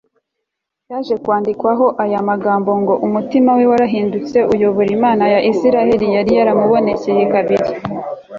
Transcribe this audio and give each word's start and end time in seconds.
yaje 0.91 1.15
kwandikwaho 1.23 1.85
aya 2.03 2.19
magambo 2.29 2.71
ngo 2.81 2.93
umutima 3.07 3.51
we 3.57 3.63
warahindutse 3.71 4.37
uyoba 4.53 4.81
imana 4.97 5.23
ya 5.33 5.39
isirayeli 5.51 6.05
yari 6.15 6.31
yaramubonekeye 6.37 7.23
kabiri 7.33 7.69